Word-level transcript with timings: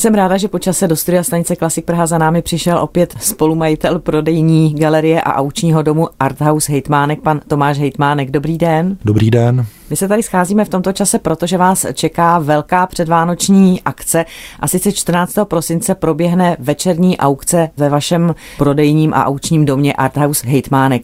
Jsem 0.00 0.14
ráda, 0.14 0.36
že 0.36 0.48
po 0.48 0.58
čase 0.58 0.88
do 0.88 0.96
studia 0.96 1.22
stanice 1.22 1.56
Klasik 1.56 1.84
Praha 1.84 2.06
za 2.06 2.18
námi 2.18 2.42
přišel 2.42 2.78
opět 2.78 3.14
spolumajitel 3.20 3.98
prodejní 3.98 4.74
galerie 4.74 5.22
a 5.22 5.34
aučního 5.34 5.82
domu 5.82 6.08
Arthouse 6.20 6.72
Hejtmánek, 6.72 7.20
pan 7.20 7.40
Tomáš 7.48 7.78
Hejtmánek. 7.78 8.30
Dobrý 8.30 8.58
den. 8.58 8.96
Dobrý 9.04 9.30
den. 9.30 9.66
My 9.90 9.96
se 9.96 10.08
tady 10.08 10.22
scházíme 10.22 10.64
v 10.64 10.68
tomto 10.68 10.92
čase, 10.92 11.18
protože 11.18 11.58
vás 11.58 11.86
čeká 11.94 12.38
velká 12.38 12.86
předvánoční 12.86 13.82
akce 13.82 14.24
a 14.60 14.68
sice 14.68 14.92
14. 14.92 15.34
prosince 15.44 15.94
proběhne 15.94 16.56
večerní 16.58 17.18
aukce 17.18 17.70
ve 17.76 17.88
vašem 17.88 18.34
prodejním 18.58 19.14
a 19.14 19.26
aučním 19.26 19.64
domě 19.64 19.92
Arthouse 19.92 20.48
Hejtmánek. 20.48 21.02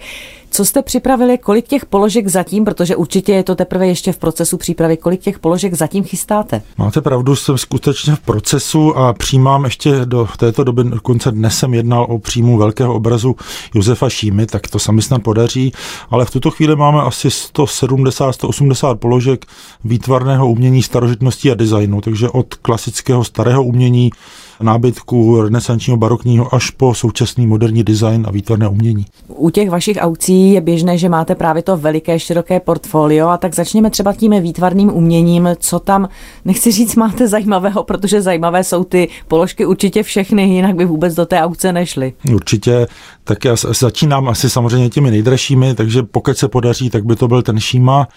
Co 0.56 0.64
jste 0.64 0.82
připravili, 0.82 1.38
kolik 1.38 1.68
těch 1.68 1.86
položek 1.86 2.28
zatím, 2.28 2.64
protože 2.64 2.96
určitě 2.96 3.32
je 3.32 3.42
to 3.42 3.54
teprve 3.54 3.86
ještě 3.86 4.12
v 4.12 4.18
procesu 4.18 4.56
přípravy, 4.56 4.96
kolik 4.96 5.20
těch 5.20 5.38
položek 5.38 5.74
zatím 5.74 6.04
chystáte? 6.04 6.62
Máte 6.78 7.00
pravdu, 7.00 7.36
jsem 7.36 7.58
skutečně 7.58 8.16
v 8.16 8.20
procesu 8.20 8.96
a 8.96 9.12
přijímám 9.12 9.64
ještě 9.64 10.04
do 10.04 10.28
této 10.38 10.64
doby, 10.64 10.84
dokonce 10.84 11.30
dnes 11.30 11.58
jsem 11.58 11.74
jednal 11.74 12.06
o 12.08 12.18
příjmu 12.18 12.58
velkého 12.58 12.94
obrazu 12.94 13.36
Josefa 13.74 14.08
Šímy, 14.08 14.46
tak 14.46 14.68
to 14.68 14.78
sami 14.78 15.02
snad 15.02 15.22
podaří, 15.22 15.72
ale 16.10 16.24
v 16.24 16.30
tuto 16.30 16.50
chvíli 16.50 16.76
máme 16.76 17.02
asi 17.02 17.28
170-180 17.28 18.96
položek 18.96 19.46
výtvarného 19.84 20.50
umění, 20.50 20.82
starožitnosti 20.82 21.50
a 21.50 21.54
designu, 21.54 22.00
takže 22.00 22.28
od 22.28 22.54
klasického 22.54 23.24
starého 23.24 23.64
umění 23.64 24.10
nábytku 24.60 25.42
renesančního 25.42 25.96
barokního 25.96 26.54
až 26.54 26.70
po 26.70 26.94
současný 26.94 27.46
moderní 27.46 27.84
design 27.84 28.24
a 28.28 28.30
výtvarné 28.30 28.68
umění. 28.68 29.06
U 29.28 29.50
těch 29.50 29.70
vašich 29.70 29.96
aukcí 30.00 30.52
je 30.52 30.60
běžné, 30.60 30.98
že 30.98 31.08
máte 31.08 31.34
právě 31.34 31.62
to 31.62 31.76
veliké, 31.76 32.18
široké 32.18 32.60
portfolio 32.60 33.28
a 33.28 33.36
tak 33.36 33.54
začněme 33.54 33.90
třeba 33.90 34.12
tím 34.12 34.42
výtvarným 34.42 34.94
uměním, 34.94 35.48
co 35.58 35.78
tam, 35.78 36.08
nechci 36.44 36.72
říct, 36.72 36.96
máte 36.96 37.28
zajímavého, 37.28 37.84
protože 37.84 38.22
zajímavé 38.22 38.64
jsou 38.64 38.84
ty 38.84 39.08
položky 39.28 39.66
určitě 39.66 40.02
všechny, 40.02 40.54
jinak 40.54 40.76
by 40.76 40.84
vůbec 40.84 41.14
do 41.14 41.26
té 41.26 41.40
aukce 41.40 41.72
nešly. 41.72 42.12
Určitě, 42.34 42.86
tak 43.24 43.44
já 43.44 43.56
začínám 43.56 44.28
asi 44.28 44.50
samozřejmě 44.50 44.90
těmi 44.90 45.10
nejdražšími, 45.10 45.74
takže 45.74 46.02
pokud 46.02 46.38
se 46.38 46.48
podaří, 46.48 46.90
tak 46.90 47.04
by 47.04 47.16
to 47.16 47.28
byl 47.28 47.42
ten 47.42 47.60
Šíma, 47.60 48.08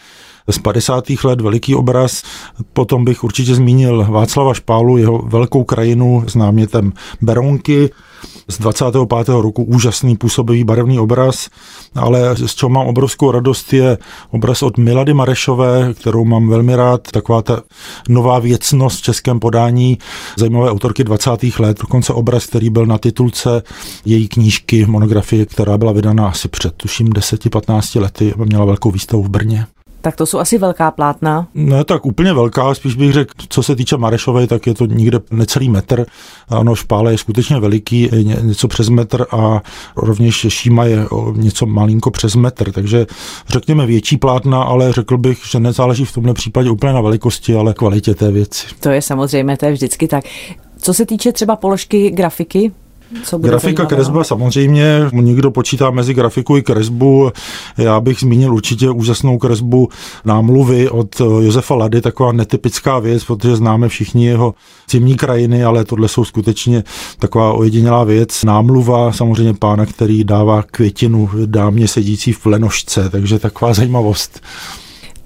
z 0.50 0.58
50. 0.58 1.04
let, 1.24 1.42
veliký 1.42 1.76
obraz. 1.76 2.24
Potom 2.74 3.06
bych 3.06 3.24
určitě 3.24 3.56
zmínil 3.56 4.08
Václava 4.10 4.54
Špálu, 4.54 4.98
jeho 4.98 5.18
velkou 5.18 5.64
krajinu 5.64 6.24
s 6.28 6.36
námětem 6.36 6.94
Beronky, 7.22 7.90
z 8.48 8.58
25. 8.58 9.28
roku 9.28 9.64
úžasný 9.64 10.18
působivý 10.18 10.64
barevný 10.64 11.00
obraz, 11.00 11.50
ale 11.96 12.36
z 12.36 12.56
čeho 12.56 12.70
mám 12.70 12.88
obrovskou 12.88 13.32
radost 13.32 13.74
je 13.74 13.98
obraz 14.32 14.64
od 14.64 14.78
Milady 14.78 15.14
Marešové, 15.14 15.94
kterou 15.94 16.26
mám 16.26 16.50
velmi 16.50 16.76
rád, 16.76 17.12
taková 17.12 17.42
ta 17.42 17.62
nová 18.10 18.40
věcnost 18.40 19.00
v 19.00 19.02
českém 19.02 19.40
podání 19.40 19.98
zajímavé 20.38 20.72
autorky 20.72 21.04
20. 21.04 21.32
let, 21.60 21.80
dokonce 21.82 22.14
obraz, 22.14 22.46
který 22.46 22.70
byl 22.70 22.86
na 22.86 22.98
titulce 22.98 23.64
její 24.06 24.28
knížky, 24.28 24.86
monografie, 24.86 25.46
která 25.46 25.78
byla 25.78 25.92
vydána 25.92 26.28
asi 26.28 26.48
před 26.48 26.74
tuším 26.74 27.08
10-15 27.08 28.02
lety, 28.02 28.34
měla 28.46 28.66
velkou 28.66 28.92
výstavu 28.92 29.24
v 29.24 29.30
Brně. 29.30 29.66
Tak 30.02 30.16
to 30.16 30.26
jsou 30.26 30.40
asi 30.40 30.58
velká 30.58 30.92
plátna. 30.92 31.48
Ne, 31.54 31.84
tak 31.84 32.06
úplně 32.06 32.34
velká, 32.34 32.74
spíš 32.74 32.96
bych 32.96 33.14
řekl, 33.14 33.34
co 33.50 33.64
se 33.64 33.76
týče 33.76 33.98
Marešové, 33.98 34.48
tak 34.48 34.68
je 34.68 34.74
to 34.74 34.86
někde 34.86 35.20
necelý 35.32 35.70
metr. 35.70 36.06
Ano, 36.50 36.76
špále 36.76 37.12
je 37.12 37.18
skutečně 37.18 37.60
veliký, 37.60 38.10
je 38.12 38.24
něco 38.24 38.68
přes 38.68 38.90
metr 38.90 39.26
a 39.32 39.62
rovněž 39.96 40.46
Šíma 40.50 40.86
je 40.86 41.06
něco 41.36 41.66
malinko 41.66 42.12
přes 42.12 42.36
metr, 42.36 42.72
takže 42.72 43.06
řekněme 43.48 43.86
větší 43.86 44.18
plátna, 44.18 44.64
ale 44.64 44.94
řekl 44.94 45.18
bych, 45.18 45.40
že 45.52 45.60
nezáleží 45.60 46.06
v 46.06 46.14
tomhle 46.14 46.34
případě 46.34 46.70
úplně 46.70 46.94
na 46.94 47.02
velikosti, 47.02 47.56
ale 47.56 47.74
kvalitě 47.74 48.16
té 48.16 48.32
věci. 48.32 48.66
To 48.80 48.90
je 48.90 49.02
samozřejmě, 49.02 49.58
to 49.58 49.66
je 49.66 49.72
vždycky 49.72 50.08
tak. 50.08 50.24
Co 50.82 50.94
se 50.94 51.06
týče 51.06 51.32
třeba 51.32 51.56
položky 51.56 52.12
grafiky, 52.12 52.72
co 53.24 53.40
bude 53.40 53.50
Grafika, 53.50 53.86
kresba 53.86 54.24
samozřejmě, 54.24 55.10
někdo 55.12 55.52
počítá 55.52 55.92
mezi 55.92 56.14
grafiku 56.14 56.58
i 56.58 56.62
kresbu. 56.62 57.32
Já 57.78 58.00
bych 58.00 58.20
zmínil 58.20 58.54
určitě 58.54 58.90
úžasnou 58.90 59.38
kresbu 59.38 59.90
námluvy 60.26 60.90
od 60.90 61.20
Josefa 61.20 61.76
Lady, 61.76 62.02
taková 62.02 62.32
netypická 62.32 63.00
věc, 63.00 63.24
protože 63.24 63.56
známe 63.56 63.90
všichni 63.90 64.26
jeho 64.26 64.54
zimní 64.90 65.16
krajiny, 65.16 65.64
ale 65.64 65.86
tohle 65.86 66.08
jsou 66.08 66.26
skutečně 66.26 66.84
taková 67.20 67.54
ojedinělá 67.54 68.04
věc. 68.04 68.44
Námluva 68.44 69.12
samozřejmě 69.12 69.54
pána, 69.54 69.86
který 69.86 70.24
dává 70.24 70.64
květinu 70.64 71.30
dámě 71.46 71.88
sedící 71.88 72.34
v 72.34 72.46
lenošce, 72.46 73.10
takže 73.10 73.40
taková 73.40 73.74
zajímavost. 73.74 74.42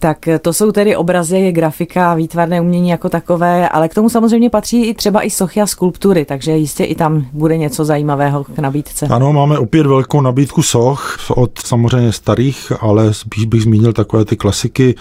Tak 0.04 0.30
to 0.42 0.54
jsou 0.54 0.72
tedy 0.72 0.96
obrazy, 0.96 1.52
grafika, 1.52 2.14
výtvarné 2.14 2.62
umění 2.62 2.90
jako 2.90 3.10
takové, 3.10 3.70
ale 3.70 3.90
k 3.90 3.94
tomu 3.94 4.10
samozřejmě 4.10 4.50
patří 4.50 4.86
i 4.86 4.94
třeba 4.94 5.22
i 5.22 5.30
sochy 5.30 5.62
a 5.62 5.68
skulptury, 5.68 6.26
takže 6.26 6.52
jistě 6.52 6.84
i 6.84 6.96
tam 6.96 7.26
bude 7.34 7.58
něco 7.58 7.86
zajímavého 7.86 8.44
k 8.44 8.60
nabídce. 8.60 9.08
Ano, 9.08 9.34
máme 9.34 9.58
opět 9.58 9.86
velkou 9.88 10.22
nabídku 10.22 10.64
soch 10.64 11.18
od 11.30 11.60
samozřejmě 11.60 12.12
starých, 12.12 12.72
ale 12.82 13.14
spíš 13.14 13.46
bych 13.46 13.64
zmínil 13.64 13.94
takové 13.94 14.26
ty 14.26 14.38
klasiky 14.38 14.96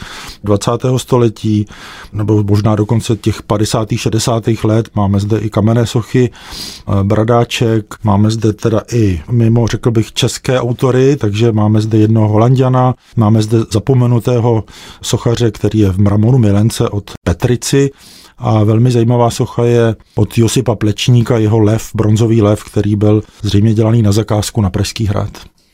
20. 0.45 0.71
století, 0.97 1.67
nebo 2.13 2.43
možná 2.43 2.77
dokonce 2.77 3.17
těch 3.17 3.43
50. 3.43 3.89
60. 3.97 4.45
let. 4.65 4.89
Máme 4.95 5.21
zde 5.21 5.39
i 5.39 5.51
kamenné 5.51 5.87
sochy, 5.87 6.31
eh, 6.31 7.05
bradáček, 7.05 7.95
máme 8.05 8.31
zde 8.31 8.53
teda 8.53 8.81
i 8.93 9.23
mimo, 9.31 9.67
řekl 9.67 9.91
bych, 9.91 10.13
české 10.13 10.61
autory, 10.61 11.17
takže 11.17 11.53
máme 11.53 11.81
zde 11.81 11.99
jednoho 11.99 12.29
holanděna, 12.29 12.95
máme 13.17 13.43
zde 13.43 13.59
zapomenutého 13.73 14.65
sochaře, 15.03 15.51
který 15.51 15.79
je 15.79 15.91
v 15.91 15.99
mramoru 15.99 16.39
Milence 16.39 16.89
od 16.89 17.11
Petrici. 17.25 17.91
A 18.39 18.65
velmi 18.65 18.91
zajímavá 18.91 19.31
socha 19.31 19.65
je 19.65 19.97
od 20.15 20.39
Josipa 20.39 20.75
Plečníka, 20.75 21.39
jeho 21.39 21.59
lev, 21.59 21.91
bronzový 21.95 22.43
lev, 22.43 22.65
který 22.65 22.97
byl 22.97 23.23
zřejmě 23.43 23.75
dělaný 23.75 24.03
na 24.03 24.13
zakázku 24.13 24.61
na 24.61 24.71
Pražský 24.71 25.07
hrad. 25.07 25.31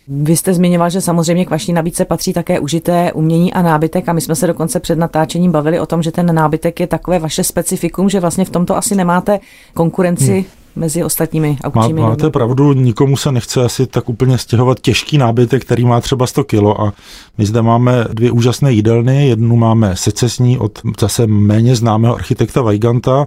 Vy 0.08 0.36
jste 0.36 0.54
zmiňoval, 0.54 0.90
že 0.90 1.00
samozřejmě 1.00 1.44
k 1.44 1.50
vaší 1.50 1.72
nabídce 1.72 2.04
patří 2.04 2.32
také 2.32 2.60
užité 2.60 3.12
umění 3.12 3.52
a 3.52 3.62
nábytek 3.62 4.08
a 4.08 4.12
my 4.12 4.20
jsme 4.20 4.34
se 4.34 4.46
dokonce 4.46 4.80
před 4.80 4.98
natáčením 4.98 5.52
bavili 5.52 5.80
o 5.80 5.86
tom, 5.86 6.02
že 6.02 6.12
ten 6.12 6.34
nábytek 6.34 6.80
je 6.80 6.86
takové 6.86 7.18
vaše 7.18 7.44
specifikum, 7.44 8.08
že 8.08 8.20
vlastně 8.20 8.44
v 8.44 8.50
tomto 8.50 8.76
asi 8.76 8.94
nemáte 8.94 9.40
konkurenci 9.74 10.32
hmm 10.32 10.57
mezi 10.78 11.04
ostatními 11.04 11.58
aukčními. 11.64 12.00
Má, 12.00 12.08
máte 12.08 12.30
pravdu, 12.30 12.72
nikomu 12.72 13.16
se 13.16 13.32
nechce 13.32 13.64
asi 13.64 13.86
tak 13.86 14.08
úplně 14.08 14.38
stěhovat 14.38 14.80
těžký 14.80 15.18
nábytek, 15.18 15.64
který 15.64 15.84
má 15.84 16.00
třeba 16.00 16.26
100 16.26 16.44
kilo 16.44 16.80
a 16.80 16.92
my 17.38 17.46
zde 17.46 17.62
máme 17.62 18.04
dvě 18.12 18.30
úžasné 18.30 18.72
jídelny, 18.72 19.28
jednu 19.28 19.56
máme 19.56 19.96
secesní 19.96 20.58
od 20.58 20.78
zase 21.00 21.26
méně 21.26 21.76
známého 21.76 22.14
architekta 22.14 22.62
Weiganta 22.62 23.26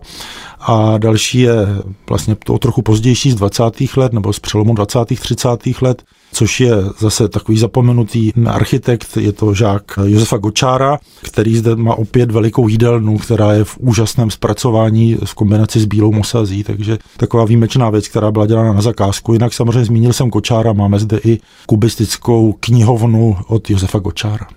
a 0.59 0.97
další 0.97 1.39
je 1.39 1.55
vlastně 2.09 2.35
to 2.35 2.57
trochu 2.57 2.81
pozdější 2.81 3.31
z 3.31 3.35
20. 3.35 3.63
let 3.97 4.13
nebo 4.13 4.33
z 4.33 4.39
přelomu 4.39 4.73
20. 4.73 4.99
30. 5.19 5.49
let 5.81 6.03
což 6.33 6.59
je 6.59 6.71
zase 6.99 7.27
takový 7.27 7.57
zapomenutý 7.57 8.31
architekt, 8.47 9.17
je 9.17 9.31
to 9.31 9.53
žák 9.53 9.83
Josefa 10.05 10.37
Gočára, 10.37 10.99
který 11.21 11.57
zde 11.57 11.75
má 11.75 11.95
opět 11.95 12.31
velikou 12.31 12.67
jídelnu, 12.67 13.17
která 13.17 13.53
je 13.53 13.63
v 13.63 13.77
úžasném 13.77 14.31
zpracování 14.31 15.17
v 15.25 15.33
kombinaci 15.33 15.79
s 15.79 15.85
bílou 15.85 16.11
mosazí, 16.11 16.63
takže 16.63 16.97
taková 17.17 17.45
výjimečná 17.45 17.89
věc, 17.89 18.07
která 18.07 18.31
byla 18.31 18.45
dělána 18.45 18.73
na 18.73 18.81
zakázku. 18.81 19.33
Jinak 19.33 19.53
samozřejmě 19.53 19.85
zmínil 19.85 20.13
jsem 20.13 20.29
Gočára, 20.29 20.73
máme 20.73 20.99
zde 20.99 21.19
i 21.23 21.39
kubistickou 21.65 22.55
knihovnu 22.59 23.37
od 23.47 23.69
Josefa 23.69 23.99
Gočára. 23.99 24.47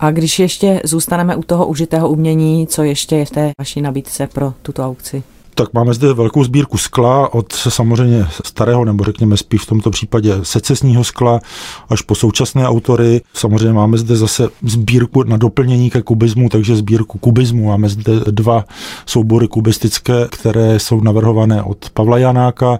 A 0.00 0.10
když 0.10 0.38
ještě 0.38 0.80
zůstaneme 0.84 1.36
u 1.36 1.42
toho 1.42 1.66
užitého 1.66 2.08
umění, 2.08 2.66
co 2.66 2.82
ještě 2.82 3.16
je 3.16 3.24
v 3.24 3.30
té 3.30 3.50
vaší 3.58 3.80
nabídce 3.80 4.26
pro 4.26 4.52
tuto 4.62 4.86
aukci? 4.86 5.22
Tak 5.58 5.74
máme 5.74 5.94
zde 5.94 6.12
velkou 6.12 6.44
sbírku 6.44 6.78
skla 6.78 7.34
od 7.34 7.52
samozřejmě 7.52 8.26
starého, 8.44 8.84
nebo 8.84 9.04
řekněme 9.04 9.36
spíš 9.36 9.62
v 9.62 9.66
tomto 9.66 9.90
případě 9.90 10.34
secesního 10.42 11.04
skla, 11.04 11.40
až 11.88 12.02
po 12.02 12.14
současné 12.14 12.68
autory. 12.68 13.20
Samozřejmě 13.34 13.72
máme 13.72 13.98
zde 13.98 14.16
zase 14.16 14.48
sbírku 14.62 15.22
na 15.22 15.36
doplnění 15.36 15.90
ke 15.90 16.02
kubismu, 16.02 16.48
takže 16.48 16.76
sbírku 16.76 17.18
kubismu. 17.18 17.68
Máme 17.68 17.88
zde 17.88 18.12
dva 18.30 18.64
soubory 19.06 19.48
kubistické, 19.48 20.28
které 20.30 20.78
jsou 20.78 21.00
navrhované 21.00 21.62
od 21.62 21.90
Pavla 21.90 22.18
Janáka, 22.18 22.78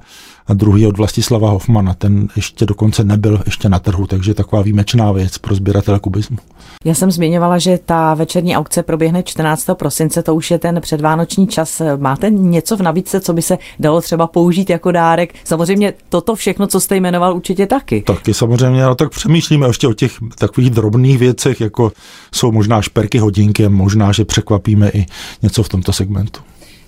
a 0.48 0.54
druhý 0.54 0.86
od 0.86 0.96
Vlastislava 0.96 1.50
Hofmana. 1.50 1.94
Ten 1.94 2.28
ještě 2.36 2.66
dokonce 2.66 3.04
nebyl 3.04 3.42
ještě 3.46 3.68
na 3.68 3.78
trhu, 3.78 4.06
takže 4.06 4.34
taková 4.34 4.62
výjimečná 4.62 5.12
věc 5.12 5.38
pro 5.38 5.54
sběratele 5.54 5.98
kubismu. 5.98 6.36
Já 6.84 6.94
jsem 6.94 7.10
zmiňovala, 7.10 7.58
že 7.58 7.78
ta 7.84 8.14
večerní 8.14 8.56
aukce 8.56 8.82
proběhne 8.82 9.22
14. 9.22 9.66
prosince, 9.74 10.22
to 10.22 10.34
už 10.34 10.50
je 10.50 10.58
ten 10.58 10.80
předvánoční 10.80 11.46
čas. 11.46 11.82
Máte 11.96 12.30
něco 12.30 12.67
v 12.76 12.82
nabídce, 12.82 13.20
co 13.20 13.32
by 13.32 13.42
se 13.42 13.58
dalo 13.78 14.00
třeba 14.00 14.26
použít 14.26 14.70
jako 14.70 14.92
dárek? 14.92 15.34
Samozřejmě 15.44 15.94
toto 16.08 16.34
všechno, 16.34 16.66
co 16.66 16.80
jste 16.80 16.96
jmenoval, 16.96 17.36
určitě 17.36 17.66
taky. 17.66 18.02
Taky 18.02 18.34
samozřejmě, 18.34 18.84
ale 18.84 18.96
tak 18.96 19.10
přemýšlíme 19.10 19.66
ještě 19.66 19.88
o 19.88 19.92
těch 19.92 20.12
takových 20.38 20.70
drobných 20.70 21.18
věcech, 21.18 21.60
jako 21.60 21.92
jsou 22.34 22.52
možná 22.52 22.82
šperky 22.82 23.18
hodinky, 23.18 23.68
možná, 23.68 24.12
že 24.12 24.24
překvapíme 24.24 24.90
i 24.90 25.06
něco 25.42 25.62
v 25.62 25.68
tomto 25.68 25.92
segmentu. 25.92 26.40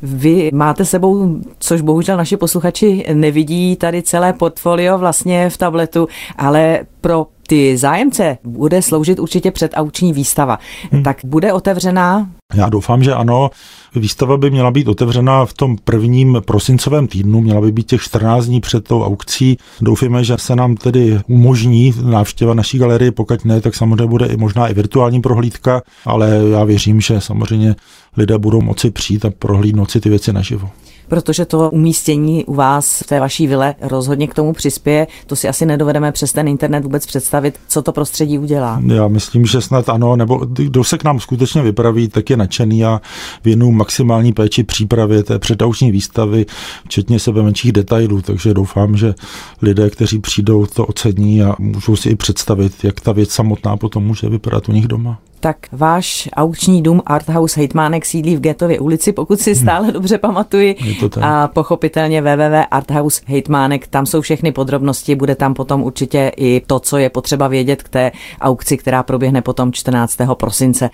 Vy 0.02 0.50
máte 0.54 0.84
sebou, 0.84 1.40
což 1.58 1.80
bohužel 1.80 2.16
naši 2.16 2.36
posluchači 2.36 3.06
nevidí, 3.14 3.76
tady 3.76 4.02
celé 4.02 4.32
portfolio 4.32 4.98
vlastně 4.98 5.50
v 5.50 5.56
tabletu, 5.56 6.08
ale 6.38 6.80
pro 7.00 7.26
ty 7.50 7.76
zájemce 7.76 8.38
bude 8.44 8.82
sloužit 8.82 9.18
určitě 9.18 9.50
předauční 9.50 10.12
výstava. 10.12 10.58
Hmm. 10.92 11.02
Tak 11.02 11.16
bude 11.24 11.52
otevřená 11.52 12.30
Já 12.54 12.68
doufám, 12.68 13.02
že 13.02 13.14
ano. 13.14 13.50
Výstava 13.94 14.36
by 14.36 14.50
měla 14.50 14.70
být 14.70 14.88
otevřena 14.88 15.46
v 15.46 15.52
tom 15.52 15.76
prvním 15.84 16.42
prosincovém 16.44 17.06
týdnu, 17.06 17.40
měla 17.40 17.60
by 17.60 17.72
být 17.72 17.86
těch 17.86 18.02
14 18.02 18.46
dní 18.46 18.60
před 18.60 18.88
tou 18.88 19.04
aukcí. 19.04 19.56
Doufíme, 19.80 20.24
že 20.24 20.34
se 20.38 20.56
nám 20.56 20.76
tedy 20.76 21.18
umožní 21.26 21.94
návštěva 22.02 22.54
naší 22.54 22.78
galerie, 22.78 23.12
pokud 23.12 23.44
ne, 23.44 23.60
tak 23.60 23.74
samozřejmě 23.74 24.06
bude 24.06 24.26
i 24.26 24.36
možná 24.36 24.68
i 24.68 24.74
virtuální 24.74 25.20
prohlídka, 25.20 25.82
ale 26.04 26.40
já 26.50 26.64
věřím, 26.64 27.00
že 27.00 27.20
samozřejmě 27.20 27.74
lidé 28.16 28.38
budou 28.38 28.60
moci 28.60 28.90
přijít 28.90 29.24
a 29.24 29.30
prohlídnout 29.38 29.90
si 29.90 30.00
ty 30.00 30.08
věci 30.08 30.32
naživo 30.32 30.70
protože 31.10 31.44
to 31.44 31.70
umístění 31.70 32.44
u 32.44 32.54
vás 32.54 33.00
v 33.00 33.06
té 33.06 33.20
vaší 33.20 33.46
vile 33.46 33.74
rozhodně 33.80 34.28
k 34.28 34.34
tomu 34.34 34.52
přispěje. 34.52 35.06
To 35.26 35.36
si 35.36 35.48
asi 35.48 35.66
nedovedeme 35.66 36.12
přes 36.12 36.32
ten 36.32 36.48
internet 36.48 36.84
vůbec 36.84 37.06
představit, 37.06 37.58
co 37.68 37.82
to 37.82 37.92
prostředí 37.92 38.38
udělá. 38.38 38.82
Já 38.86 39.08
myslím, 39.08 39.46
že 39.46 39.60
snad 39.60 39.88
ano, 39.88 40.16
nebo 40.16 40.36
kdo 40.36 40.84
se 40.84 40.98
k 40.98 41.04
nám 41.04 41.20
skutečně 41.20 41.62
vypraví, 41.62 42.08
tak 42.08 42.30
je 42.30 42.36
nadšený 42.36 42.84
a 42.84 43.00
věnu 43.44 43.72
maximální 43.72 44.32
péči 44.32 44.64
přípravě 44.64 45.22
té 45.22 45.38
předauční 45.38 45.90
výstavy, 45.90 46.46
včetně 46.84 47.18
sebe 47.18 47.42
menších 47.42 47.72
detailů, 47.72 48.22
takže 48.22 48.54
doufám, 48.54 48.96
že 48.96 49.14
lidé, 49.62 49.90
kteří 49.90 50.18
přijdou, 50.18 50.66
to 50.66 50.86
ocení 50.86 51.42
a 51.42 51.54
můžou 51.58 51.96
si 51.96 52.08
i 52.08 52.14
představit, 52.14 52.84
jak 52.84 53.00
ta 53.00 53.12
věc 53.12 53.30
samotná 53.30 53.76
potom 53.76 54.04
může 54.04 54.28
vypadat 54.28 54.68
u 54.68 54.72
nich 54.72 54.88
doma 54.88 55.18
tak 55.40 55.56
váš 55.72 56.28
aukční 56.36 56.82
dům 56.82 57.02
Arthouse 57.06 57.60
Hejtmánek 57.60 58.06
sídlí 58.06 58.36
v 58.36 58.40
Getově 58.40 58.80
ulici, 58.80 59.12
pokud 59.12 59.40
si 59.40 59.54
hmm. 59.54 59.62
stále 59.62 59.84
hmm. 59.84 59.92
dobře 59.92 60.18
pamatuji. 60.18 60.76
A 61.22 61.48
pochopitelně 61.48 62.22
www.arthouse 62.22 63.22
Hejtmánek, 63.26 63.86
tam 63.86 64.06
jsou 64.06 64.20
všechny 64.20 64.52
podrobnosti, 64.52 65.14
bude 65.14 65.34
tam 65.34 65.54
potom 65.54 65.82
určitě 65.82 66.32
i 66.36 66.62
to, 66.66 66.80
co 66.80 66.98
je 66.98 67.10
potřeba 67.10 67.48
vědět 67.48 67.82
k 67.82 67.88
té 67.88 68.12
aukci, 68.40 68.76
která 68.76 69.02
proběhne 69.02 69.42
potom 69.42 69.72
14. 69.72 70.16
prosince. 70.34 70.90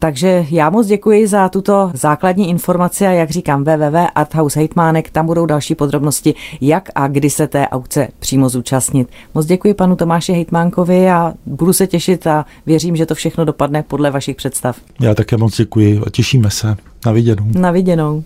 Takže 0.00 0.46
já 0.50 0.70
moc 0.70 0.86
děkuji 0.86 1.26
za 1.26 1.48
tuto 1.48 1.90
základní 1.94 2.50
informaci 2.50 3.06
a 3.06 3.10
jak 3.10 3.30
říkám 3.30 3.64
www.arthouse 3.64 4.60
Hejtmánek, 4.60 5.10
tam 5.10 5.26
budou 5.26 5.46
další 5.46 5.74
podrobnosti, 5.74 6.34
jak 6.60 6.88
a 6.94 7.08
kdy 7.08 7.30
se 7.30 7.46
té 7.46 7.68
aukce 7.68 8.08
přímo 8.18 8.48
zúčastnit. 8.48 9.08
Moc 9.34 9.46
děkuji 9.46 9.74
panu 9.74 9.96
Tomáši 9.96 10.32
Hejtmánkovi 10.32 11.10
a 11.10 11.34
budu 11.46 11.72
se 11.72 11.86
těšit 11.86 12.26
a 12.26 12.46
věřím, 12.66 12.96
že 12.96 13.06
to 13.06 13.14
všechno 13.14 13.44
dopadne 13.44 13.82
podle 13.82 14.10
vašich 14.10 14.36
představ. 14.36 14.76
Já 15.00 15.14
také 15.14 15.36
moc 15.36 15.56
děkuji 15.56 16.00
a 16.06 16.10
těšíme 16.10 16.50
se. 16.50 16.76
Na 17.06 17.12
viděnou. 17.12 17.46
Na 17.52 17.70
viděnou. 17.70 18.24